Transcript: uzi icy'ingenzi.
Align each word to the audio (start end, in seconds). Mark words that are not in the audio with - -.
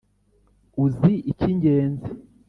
uzi 0.83 1.13
icy'ingenzi. 1.31 2.09